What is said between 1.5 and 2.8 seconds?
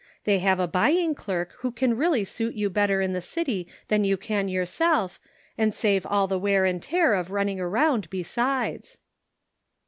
who can really suit you